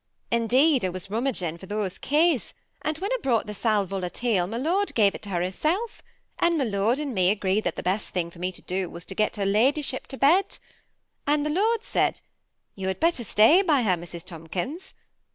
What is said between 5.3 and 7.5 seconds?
hisself, and my lord and me